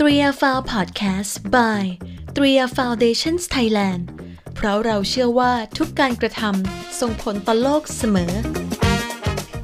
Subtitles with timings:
[0.00, 0.02] 3
[0.40, 1.82] f o u l Podcast by
[2.34, 4.02] 3 Foundations Thailand
[4.54, 8.32] เพราะเราเชื่อว่าทุกการกระทำส่งผลต่อโลกเสมอ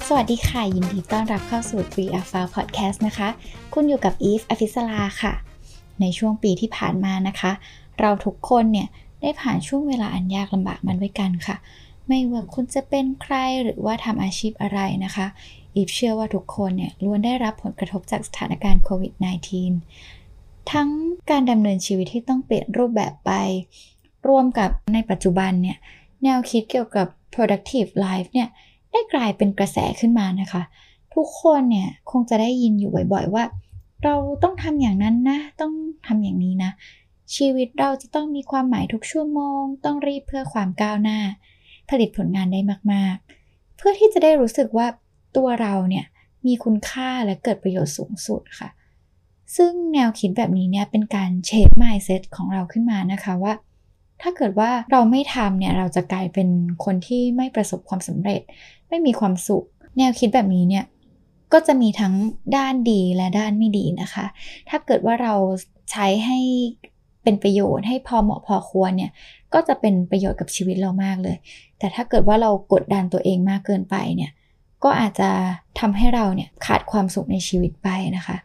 [0.07, 3.29] สวัสดีค่ะ ยินดีต้อนรับเข้าสู่3 a f a Podcast นะคะ
[3.75, 5.33] คุณอยู่กับอีฟอฟิสลาค่ะ
[6.01, 7.53] ในช่วงปีที่ผ่านมานะคะ
[8.01, 8.89] เราทุกคนเนี่ย
[9.21, 11.57] ได้ผ่านช่วงเวลาอันยากลำบากมันด้วยกันค่ะ
[12.07, 15.27] ไม่ว่าคุณจะเป็นใครหรือว่าทำอาชีพอะไรนะคะ
[15.75, 20.26] อีฟเชื่อว่าทุกคนเนี่ยล้วนได้รับผลกระทบจากสถานการณ์โควิด -19
[20.73, 20.88] ทั้ง
[21.30, 23.33] การดำเนินชีวิตที่ต้องเปลี่ยนรูปแบบไป
[24.29, 25.79] ร่วมกับในปัจจุบันเนี่ย
[26.23, 28.48] แนวคิดเกี่ยวกับ productive life เนี่ย
[28.91, 30.62] ได้กลายเป็นกระแสขึ้นมานะคะ
[31.15, 33.45] ทุกคนเนี่ยคงจะได้ยินอยู่บ่อยๆว่า
[34.05, 35.73] เราต้องทำอย่างนั้นนะ ต้อง
[36.07, 36.71] ทำอย่างนี้นะ
[37.37, 41.19] ชีวิตเราจะต้องมีความหมายทุกชั่วโมง ต้องรีบเพื่อความก้าวหน้า
[41.91, 42.60] ผลิตผลงานได้
[42.93, 44.87] มากๆ เพื่อที่จะได้รู้สึกว่า
[45.37, 46.05] ตัวเราเนี่ย
[46.46, 48.69] มีคุณค่าและเกิดประโยชน์สูงสุดค่ะ
[49.57, 53.53] ซึ่งแนวคิดแบบนี้เนี่ยเป็นการเชฟ mindset ของเราขึ้นมานะคะว่า
[54.23, 56.49] ถ้าเกิดว่าเราไม่ทำเนี่ยเราจะกลายเป็น
[56.85, 58.41] คนที่ไม่ประสบความสำเร็จ
[58.88, 59.65] ไม่มีความสุข
[59.99, 60.85] แนวคิดแบบนี้เนี่ย
[61.53, 62.15] ก็จะมีทั้ง
[62.57, 64.27] ด้านดีและด้านไม่ดีนะคะ
[64.69, 65.34] ถ้าเกิดว่าเรา
[65.91, 66.38] ใช้ให้
[67.22, 69.10] เป็นประโยชน์ให้พอเหมาะพอควรเนี่ย
[69.55, 71.36] ก็จะเป็นประโยชน์กับชีวิตเรามากเลย
[71.78, 74.31] แต่ถ้าเกิดว่าเรากดดันตัวเองมากเกินไปเนี่ย
[74.84, 75.31] ก็อาจจะ
[75.81, 78.36] ทำให้เราเนี่ยขาดความสุขในชีวิตไปนะคะ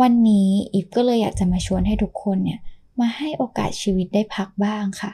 [0.00, 2.60] วันนี้อีฟก็เลยอยากจะมาชวนให้ทุกคนเนี่ย
[3.00, 5.12] มาให้โอกาสชีวิตได้พักบ้างค่ะ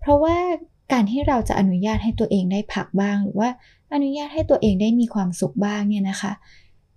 [0.00, 0.36] เพราะว่า
[0.92, 3.50] การที่เราจะอนุญาตให้ตัวเองได้พักบ้าง หรือว่า
[3.94, 6.32] อนุญาตให้ตัวเองได้มีความสุขบ้างเนี่ยนะคะ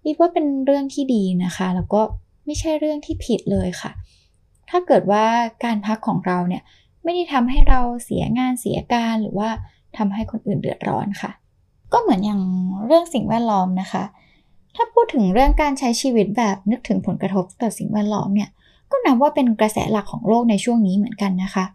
[0.03, 2.01] อีฟว่าเป็นเรื่องที่ดีนะคะ แล้วก็
[2.45, 3.91] ไม่ใช่เรื่องที่ผิดเลยค่ะ
[4.69, 5.25] ถ้าเกิดว่า
[5.63, 6.63] การพักของเราเนี่ย
[7.03, 9.49] ไม่ได้ทำให้เราเสียงานเสียการหรือว่า
[9.97, 11.31] ทำให้คนอื่นเดือดร้อนค่ะ
[11.93, 12.41] ก็เหมือนอย่าง
[12.85, 14.03] เรื่องสิ่งแวดล้อมนะคะ
[14.75, 18.49] ถ้าพูดถึงเรื่องการใช้ชีวิตแบบนึกถึงผลกระทบต่อสิ่งแวดล้อมเนี่ย
[18.91, 21.65] ก็นับว่าเป็นกระแสหลักของโลกในช่วงนี้เหมือนกันนะคะ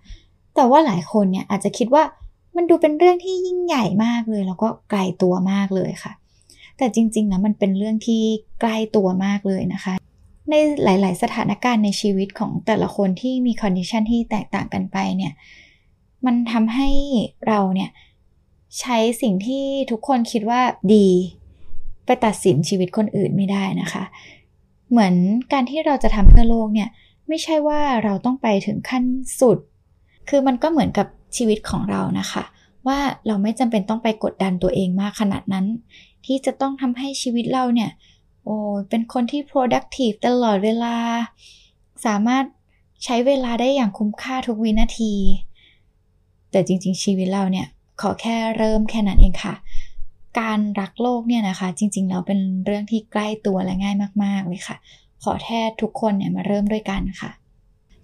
[0.55, 2.03] แต่ว่าหลายคนเนี่ยอาจจะคิดว่า
[2.57, 6.13] มันดูเป็นเรื่องที่ยิ่งใหญ่มากเลย แล้วก็ไกลตัวมากเลยค่ะ
[6.79, 8.23] แต่จริงๆนะมันเป็นเรื่องที่
[8.61, 9.95] ใกล้ตัวมากเลยนะคะ
[10.51, 15.33] ในหลาย ๆ สถานการณ์ในชีวิตของแต่ละคนที่มี condition ที่แตกต่างกันไปเนี่ย
[16.27, 16.91] มันทำให้
[17.49, 17.91] เราเนี่ย
[18.81, 20.61] ใช้สิ่งที่ทุกคนคิดว่า
[20.95, 21.09] ดี
[22.07, 24.05] ไปตัดสินชีวิตคนอื่นไม่ได้นะคะ
[24.91, 25.15] เหมือน
[25.53, 26.89] การที่เราจะทำเพื่อโลกเนี่ย
[27.29, 29.05] ไม่ใช่ว่าเราต้องไปถึงขั้น
[29.41, 29.59] สุด
[30.29, 31.07] คือมันก็เหมือนกับ
[31.37, 32.45] ชีวิตของเรานะคะ
[32.87, 35.67] ว่าเราไม่จำเป็นต้องไปกดดันตัวเองมากขนาดนั้น
[36.27, 37.91] ที่จะต้องทำให้ชีวิตเราเนี่ย
[38.45, 38.57] โอ้
[38.89, 40.97] เป็นคนที่ productive ตลอดเวลา
[42.07, 42.45] สามารถ
[43.05, 45.13] ใช้เวลาได้อย่างคุ้มค่าทุกวินาที
[46.51, 47.67] แต่จริงๆ ชีวิตเราเนี่ย
[48.01, 49.55] ขอแค่เริ่มแค่นั้นเองค่ะ
[50.41, 54.77] การรักโลกเนี่ยนะคะ จริงๆแล้วเป็นเรื่องที่ใกล้ตัวและง่ายมาก ๆ เลยค่ะ
[55.23, 57.31] ขอแค่ทุกคนเนี่ยมาเริ่มด้วยกันค่ะ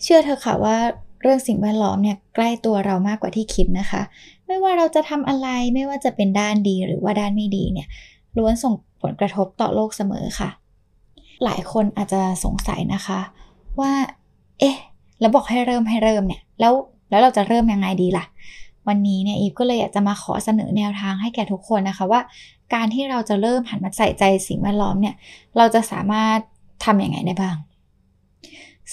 [0.02, 0.76] เชื่อเธอค่ะว่า
[1.22, 4.02] เรื่องสิ่งแวดล้อมเนี่ยใกล้ตัวเรามากกว่าที่คิดนะคะ
[4.46, 7.88] ไม่ว่าเราจะทำอะไรไม่ว่าจะเป็นด้านดีหรือว่าด้านไม่ดีเนี่ย
[8.36, 10.50] ล้วนส่งผลกระทบต่อโลกเสมอค่ะ
[11.44, 13.20] หลายคนอาจจะสงสัยนะคะ
[13.80, 13.92] ว่า
[14.60, 14.76] เอ๊ะ
[15.20, 16.72] แล้วบอกให้เริ่มให้เริ่มเนี่ย แล้ว
[17.10, 18.24] แล้วเราจะเริ่มยังไงดีล่ะ
[18.88, 22.20] วันนี้เนี่ยอีฟก็เลยอยากจะมาขอเสนอแนวทางให้แก่ทุกคนนะคะว่า
[22.74, 25.14] การที่เราจะเริ่มหันมาใส่ใจสิ่งแวดล้อมเนี่ย
[25.56, 26.38] เราจะสามารถ
[26.84, 27.56] ทำยังไงได้บ้าง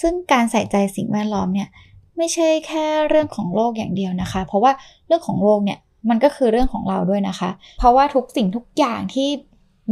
[0.00, 1.68] ซึ่งการใส่ใจสิ่งแวดล้อมเนี่ย
[2.16, 4.72] ไม่ใช่แค่เรื่องของโลกอย่างเดียวนะคะ เพราะว่า
[5.06, 5.78] เรื่องของโลกเนี่ย
[6.10, 9.28] มันก็คือเรื่องของเราด้วยนะคะ เพราะว่าทุกสิ่งทุกอย่างที่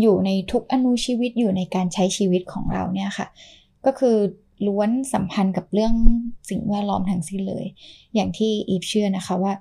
[0.00, 3.26] อยู่ในทุกอนุชีวิตอยู่ในการใช้ชีวิตของเราเนี่ยค่ะ
[3.86, 4.16] ก็คือ
[4.66, 5.94] ล้วนสัมพันธ์กับเรื่อง
[6.50, 7.64] สิ่งแวดล้อมทั้งสิ้นเลย
[8.14, 9.52] อย่างที่อีฟเชื่อนะคะว่า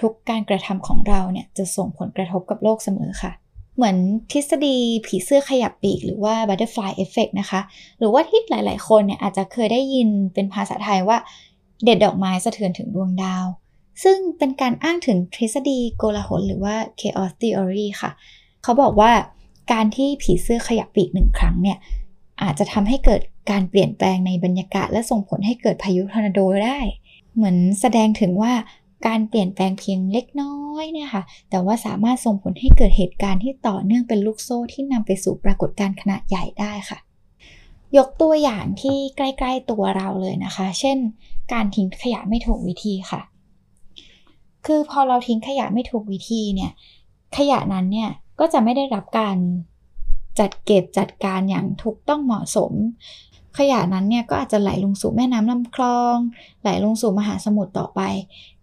[0.00, 3.32] ทุกการกระทำของเราเนี่ยจะส่งผลกระทบกับโลกเสมอค่ะ
[3.76, 3.96] เหมือน
[4.32, 4.76] ทฤษฎี
[5.06, 7.60] ผีเสื้อขยับปีก หรือว่า butterfly effect นะคะ
[7.98, 11.18] หรือว่าที่หลาย ๆ คนเนี่ยอาจจะเคยได้ยินเป็นภาษาไทยว่า
[11.84, 13.46] เด็ดดอกไม้สะเทือนถึงดวงดาว
[14.04, 18.10] ซึ่งเป็นการอ้างถึงทฤษฎีโกลาหลหรือว่า chaos theory ค่ะ
[18.62, 19.12] เขาบอกว่า
[19.72, 21.78] การที่ผีเสื้อขยับปีกหนึ่งครั้งเนี่ย
[22.42, 26.78] อาจจะทำให้เกิดการเปลี่ยนแปลงในบรรยากาศ และส่งผลให้เกิดพายุทอร์นาโดได้
[27.34, 28.52] เหมือนแสดงถึงว่า
[29.06, 36.98] การเปลี่ยนแปลงเพียงเล็กน้อยเนี่ยค่ะ แต่ว่าสามารถส่งผลให้เกิดเหตุการณ์ที่ต่อเนื่องเป็นลูกโซ่ที่นำไปสู่ปรากฏการณ์ขนาดใหญ่ได้ค่ะ
[37.96, 40.98] ยกตัวอย่างที่ใกล้ ๆ ตัวเราเลยนะคะ เช่น
[41.52, 43.20] การทิ้งขยะไม่ถูกวิธีค่ะ
[44.66, 46.72] คือพอเราทิ้งขยะไม่ถูกวิธีเนี่ย
[47.36, 48.10] ขยะนั้นเนี่ย
[48.40, 49.36] ก็จะไม่ได้รับการ
[50.38, 52.72] จัดเก็บจัดการอย่างถูกต้องเหมาะสม
[53.58, 56.16] ขยะนั้นเนี่ยก็อาจจะไหลลงสู่แม่น้ำลำคลอง
[56.62, 58.00] ไหลลงสู่มหาสมุทรต่อไป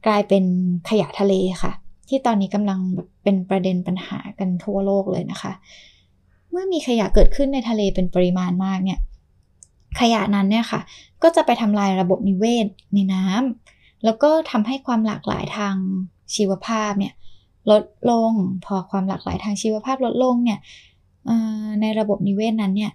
[0.06, 0.44] กลายเป็น
[0.90, 1.34] ขยะทะเล
[1.64, 1.72] ค่ะ
[2.08, 2.80] ที่ตอนนี้กำลัง
[3.24, 5.54] เป็นประเด็นปัญหากันทั่วโลกเลยนะคะ
[6.52, 9.00] เมื่อมีขยะเกิดขึ้นในทะเลเป็นปริมาณมากเนี่ย
[10.00, 10.82] ขยะนั้นเนี่ยค่ะ
[11.24, 15.76] ก็จะไปทำลายระบบนิเวศในน้ำแล้วก็ทำให้ความหลากหลายทาง
[16.36, 17.14] ชีวภาพเนี่ย
[17.72, 18.32] ลดลง
[18.66, 20.60] พอความหลากหลายทางชีวภาพลดลงเนี่ย
[21.82, 22.92] ในระบบนิเวศนั้นเนี่ย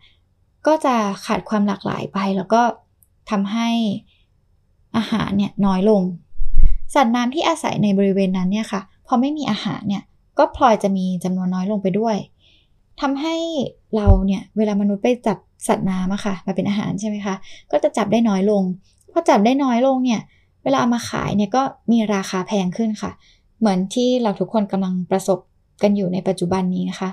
[0.66, 0.94] ก็จะ
[1.26, 2.62] ขาดความหลากหลายไป แล้วก็
[3.31, 3.69] ทำให้
[4.96, 6.02] อาหารเนี่ยน้อยลง
[6.94, 10.02] สัตว์น้ำที่อาศัยในบริเวณนั้นเนี่ยค่ะพอไม่มีอาหารเนี่ย
[10.38, 12.16] ก็พลอยจะมีจำนวนน้อยลงไปด้วย
[13.00, 13.37] ทำให้
[13.96, 15.38] เราเนี่ยเวลามนุษย์ไปจับ
[15.69, 17.34] สัตว์น้ำอะค่ะมาเป็นอาหารใช่ไหมคะ
[17.70, 18.62] ก็จะจับได้น้อยลง
[19.12, 20.20] พอจับได้น้อยลงเนี่ย
[20.64, 21.62] เวลาเอามาขายเนี่ยก็
[21.93, 23.10] มีราคาแพงขึ้นค่ะ
[23.58, 25.38] เหมือนที่เราทุกคนกำลังประสบ
[25.82, 27.10] กันอยู่ในปัจจุบันนี้นะคะ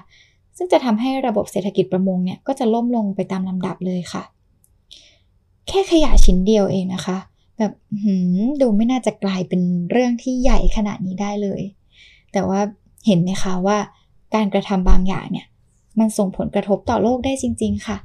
[0.62, 4.24] ซึ่งจะทำให้ระบบเศรษฐกิจประมงเนี่ยก็จะล่มลงไปตามลำดับเลยค่ะ
[5.68, 7.18] แค่ขยะชิ้นเดียวเองนะคะ
[7.58, 7.72] แบบ
[8.04, 9.62] หืมดูไม่น่าจะกลายเป็น
[9.92, 11.62] เรื่องที่ใหญ่ขนาดนี้ได้เลย
[12.32, 12.60] แต่ว่า
[13.08, 13.78] เห็นไหมคะว่า
[14.36, 15.46] การกระทำบางอย่างเนี่ย
[16.00, 17.98] มันส่งผลกระทบต่อโลกได้จริง ๆ ค่ะ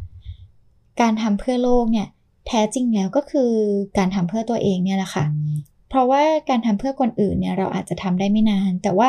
[1.01, 2.09] การทำเพื่อโลกเนี่ย
[2.47, 3.53] แท้จริงแล้วก็คือ
[3.99, 5.25] การทำเพื่อตัวเองเนี่ยแหละค่ะ
[5.89, 9.09] เพราะว่าการทำเพื่อคนอื่นเนี่ยเราอาจจะทำได้ไม่นาน แต่ว่า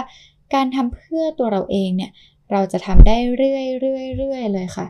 [0.53, 2.11] การทำเพื่อตัวเราเองเนี่ย
[2.51, 4.87] เราจะทำได้เรื่อยๆเรื่อยเลยค่ะ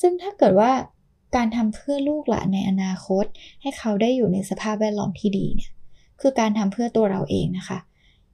[0.00, 0.72] ซึ่งถ้าเกิดว่า
[1.36, 3.24] การทำเพื่อลูกหลานในอนาคต
[3.62, 5.70] ให้เขาได้อยู่ในสภาพแวดล้อมที่ดีเนี่ย
[6.20, 7.78] คือการทำเพื่อตัวเราเองนะคะ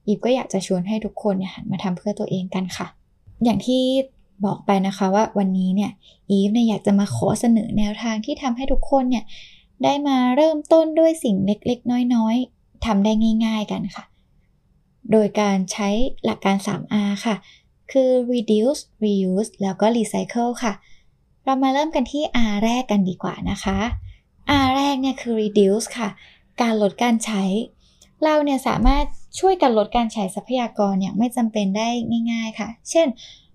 [0.05, 2.87] อีฟก็อยากจะชวนให้ทุกคนเนี่ยหันมาทำเพื่อตัวเองกันค่ะ
[3.43, 3.81] อย่างที่
[4.45, 5.91] บอกไปนะคะว่าวันนี้เนี่ย
[6.29, 9.23] อีฟเนี่ยอยากจะมาขอเสนอแนวทางที่ทำให้ทุกคนเนี่ย
[9.83, 13.11] ได้มาเริ่มต้นด้วยสิ่งเล็กๆ น้อยๆทำได้
[13.45, 14.05] ง่าย ๆกันค่ะ
[15.11, 15.89] โดยการใช้
[16.25, 17.35] หลักการ 3R ค่ะ
[17.91, 20.73] คือ reduce reuse แล้วก็ recycle ค่ะ
[21.45, 23.79] เรามาเริ่มกันที่ R แรกกันดีกว่านะคะ
[24.63, 26.09] R แรกเนี่ยคือ reduce ค่ะ
[26.61, 27.43] การลดการใช้
[28.23, 29.05] เราเนี่ยสามารถ
[29.39, 31.89] ช่วยกันลดการใช้ทรัพยากรอย่างไม่จำเป็นได้
[32.31, 33.07] ง่ายๆค่ะ เช่น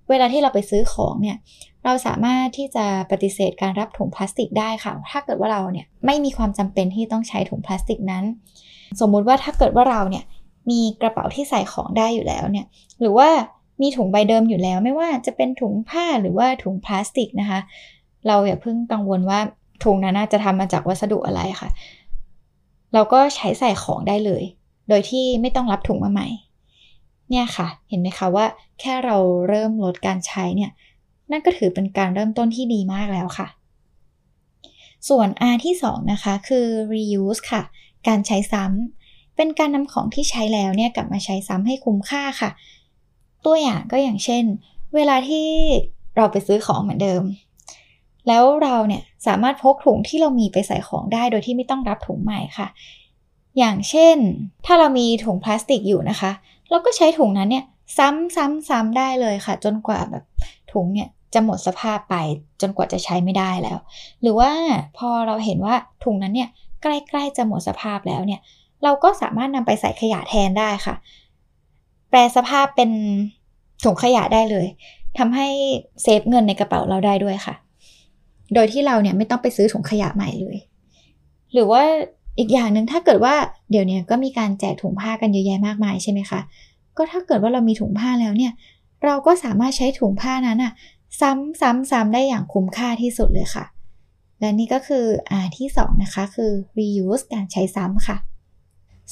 [0.09, 1.37] เวลาที่เราไปซื้อของเนี่ย
[1.85, 8.25] เราสามารถที่จะปฏิเสธการรับถุงพลาสติกได้ค่ะ ถ้าเกิดว่าเราเนี่ยไม่มีความจำเป็นที่ต้องใช้ถุงพลาสติกนั้น
[9.01, 10.25] สมมุติว่าถ้าเกิดว่าเราเนี่ย
[10.71, 12.67] มีกระเป๋าที่ใส่ของได้อยู่แล้วเนี่ย
[13.01, 13.29] หรือว่า
[13.83, 17.61] มีถุงใบเดิมอยู่แล้ว ไม่ว่าจะเป็นถุงผ้าหรือว่าถุงพลาสติกนะคะ
[18.27, 19.41] เราอย่าเพิ่งกังวลว่า
[19.85, 21.69] ถุงนั้นจะทำมาจากวัสดุอะไรค่ะ
[22.95, 24.43] เราก็ใช้ใส่ของได้เลย
[24.89, 26.29] โดยที่ไม่ต้องรับถุงมาใหม่
[27.31, 28.47] เนี่ยค่ะ เห็นไหมคะว่า
[28.81, 29.17] แค่เรา
[29.49, 30.71] เริ่มลดการใช้เนี่ย
[31.31, 33.49] นั่นก็ถือเป็นการเริ่มต้นที่ดีมากแล้วค่ะ
[35.09, 37.63] ส่วน R ที่ 2 นะคะ คือ reuse ค่ะ
[38.09, 42.51] การใช้ซ้ำเป็นการนำของที่ใช้แล้วเนี่ยกลับมาใช้ซ้ำให้คุ้มค่าค่ะ
[43.45, 44.45] ตัวอย่างก็อย่างเช่น
[44.95, 45.47] เวลาที่
[46.17, 47.23] เราไปซื้อของเหมือนเดิม
[48.29, 52.69] แล้วเราเนี่ยสามารถพกถุงที่เรามีไปใส่ของได้โดยที่ไม่ต้องรับถุงใหม่ค่ะ
[53.59, 54.17] อย่างเช่น
[54.67, 56.31] ถ้าเรามีถุงพลาสติกอยู่นะคะ
[56.71, 57.65] เราก็ใช้ถุงนั้นเนี่ย
[57.99, 60.25] ซ้ำซ้ำซ้ำได้เลยค่ะ จนกว่าแบบ
[60.73, 62.15] ถุงเนี่ยจะหมดสภาพไป
[62.61, 63.79] จนกว่าจะใช้ไม่ได้แล้ว
[64.23, 64.51] หรือว่า
[64.99, 65.75] พอเราเห็นว่า
[66.05, 66.49] ถุงนั้นเนี่ย
[66.83, 68.41] ใกล้ ๆ จะหมดสภาพแล้วเนี่ย
[68.85, 70.95] เราก็สามารถนำไปใส่ขยะแทนได้ค่ะ
[72.13, 72.91] แปลสภาพเป็น
[73.85, 74.67] ถุงขยะได้เลย
[75.19, 75.49] ทำให้
[76.03, 77.55] เซฟเงินในกระเป๋าเราได้ด้วยค่ะ
[78.55, 80.57] โดยที่เราเนี่ยไม่ต้องไปซื้อถุงขยะใหม่เลย
[81.53, 81.83] หรือว่า
[82.39, 83.35] อีกอย่างหนึ่งถ้าเกิดว่า
[83.71, 86.41] เดี๋ยวนี้ก็มีการแจกถุงผ้ากันเยอะแยะมากมายใช่ไหมคะ
[86.97, 88.53] ก็ถ้าเกิดว่าเรามีถุงผ้าแล้วเนี่ย
[89.05, 90.73] เราก็สามารถใช้ถุงผ้านั้นอะ
[91.21, 93.65] ซ้ำซ้ำซ้ำได้อย่างคุ้มค่าที่สุดเลยค่ะ
[94.41, 95.05] และนี่ก็คือ
[95.43, 98.17] R ที่ 2 นะคะ คือ reuse การใช้ซ้ำค่ะ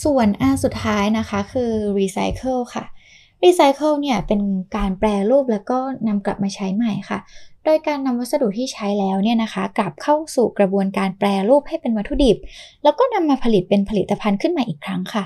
[0.04, 2.85] ส่วน R สุดท้ายนะคะคือ recycle ค่ะ
[3.45, 4.40] recycle เนี่ยเป็น
[4.76, 5.78] การแปรรูปแล้วก็
[6.09, 7.19] นำกลับมาใช้ใหม่ค่ะ
[7.64, 12.37] โดยการนำวัสดุที่ใช้แล้วเนี่ยนะคะ กลับเข้าสู่กระบวนการแปรรูปให้เป็นวัตถุดิบ
[12.83, 15.25] แล้วก็นำมาผลิตเป็นผลิตภัณฑ์ขึ้นมาอีกครั้งค่ะ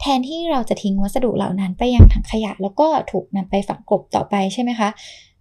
[0.00, 4.88] แทนที่เราจะทิ้งวัสดุเหล่านั้นไปยังถังขยะ แล้วก็ถูกนำไปฝังกลบต่อไปใช่ไหมคะ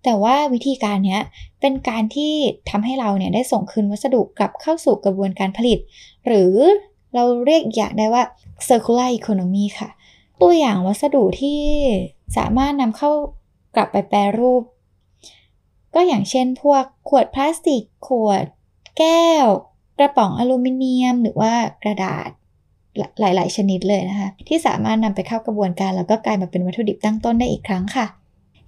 [0.04, 1.20] แต่ว่าวิธีการนี้
[1.62, 2.34] เป็นการที่
[2.70, 5.80] ทำให้เราเนี่ยได้ส่งคืนวัสดุกลับเข้าสู่กระบวนการผลิต
[6.28, 6.54] หรือ
[7.18, 8.24] เราเรียกอย่างได้ว่า
[8.68, 9.90] circular economy ค่ะ
[10.42, 11.62] ตัวอย่างวัสดุที่
[12.38, 13.12] สามารถนำเข้า
[13.76, 14.64] กลับไปแปรรูป
[15.94, 18.46] ก็อย่างเช่นพวกขวดพลาสติก ขวด
[18.98, 19.46] แก้ว
[20.00, 22.30] กระป๋องอลูมิเนียม หรือว่ากระดาษ
[23.20, 28.06] หลาย ๆ ชนิดเลยนะคะ ที่สามารถนำไปเข้ากระบวนการ แล้วก็กลายมาเป็นวัตถุดิบตั้งต้นได้อีกครั้งค่ะ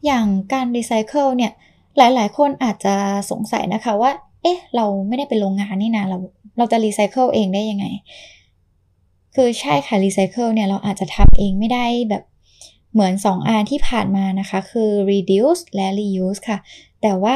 [0.06, 1.51] อย่างการรีไซเคิลเนี่ย
[1.98, 2.96] หลาย ๆ คนอาจจะ
[3.32, 4.12] สงสัยนะคะว่า
[4.44, 6.18] เอ๊ะ เราไม่ได้เป็นโรงงานนี่นะเรา
[6.58, 7.86] เราจะรีไซเคิลเองได้ยังไง
[9.36, 12.24] คือใช่ค่ะรีไซเคิลเนี่ยเราอาจจะทำเองไม่ได้แบบ
[12.94, 16.58] เหมือน 2อันที่ผ่านมานะคะ คือ reduce และ reuse ค่ะ
[17.02, 17.36] แต่ว่า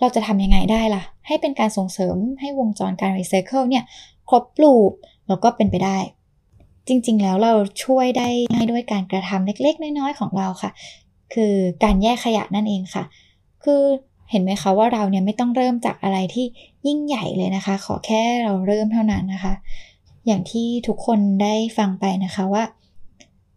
[0.00, 3.84] เราจะทำยังไงได้ล่ะ ให้เป็นการส่งเสริมให้วงจรการ recycle เนี่ย
[4.28, 4.92] ครบลูป
[5.28, 5.98] แล้วก็เป็นไปได้
[6.88, 7.52] จริงๆแล้วเรา
[7.84, 10.70] ช่วยได้ง่ายด้วยการกระทำเล็กๆ น้อยๆ ของเราค่ะ
[11.34, 11.54] คือ
[11.84, 13.04] การแยกขยะนั่นเองค่ะ
[13.64, 13.82] คือ
[14.30, 16.46] เห็นไหมคะว่าเราเนี่ยไม่ต้องเริ่มจากอะไรที่
[16.86, 19.54] ยิ่งใหญ่เลยนะคะ ขอแค่เราเริ่มเท่านั้นนะคะ
[20.26, 22.64] อย่างที่ทุกคนได้ฟังไปนะคะว่า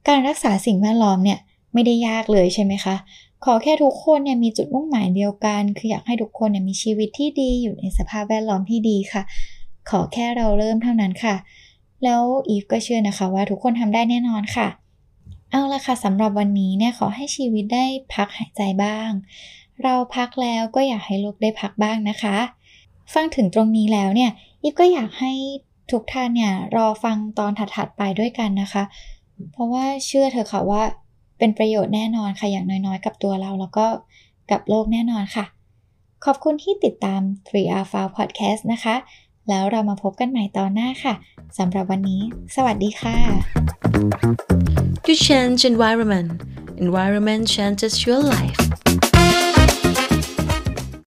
[0.08, 1.40] การรักษาสิ่งแวดล้อมเนี่ย
[1.74, 2.96] ไม่ได้ยากเลยใช่ไหมคะ
[3.44, 9.22] ขอแค่ทุกคนเนี่ยมีจุดมุ่งหมายเดียวกัน คืออยากให้ทุกคนเนี่ยมีชีวิตที่ดีอยู่ในสภาพแวดล้อมที่ดีค่ะ
[9.90, 11.36] ขอแค่เราเริ่มเท่านั้นค่ะ
[12.04, 14.68] แล้วอีฟก็เชื่อนะคะว่าทุกคนทำได้แน่นอนค่ะ
[15.52, 19.10] เอาละค่ะสำหรับวันนี้เนี่ยขอให้ชีวิตได้พักหายใจบ้าง
[19.84, 22.38] เราพักแล้วก็อยากให้โลกได้พักบ้างนะคะ
[23.14, 25.34] ฟังถึงตรงนี้แล้วเนี่ยอีฟก็อยากให้
[25.92, 28.84] ทุกท่านเนี่ยรอฟังตอนถัดๆไปด้วยกันนะคะ
[29.52, 30.82] เพราะว่าเชื่อเถอค่ะว่า
[31.38, 33.86] เป็นประโยชน์แน่นอนค่ะอย่างน้อยๆ กับตัวเราแล้วก็
[34.52, 35.46] กับโลกแน่นอนค่ะ
[36.26, 38.96] ขอบคุณที่ติดตาม 3R f i l e Podcast นะคะ
[39.50, 41.14] แล้วเรามาพบกันใหม่ตอนหน้าค่ะ
[41.58, 42.22] สำหรับวันนี้
[42.56, 43.18] สวัสดีค่ะ
[45.08, 46.30] You change environment
[46.86, 48.62] environment changes your life